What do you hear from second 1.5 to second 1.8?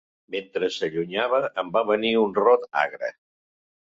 em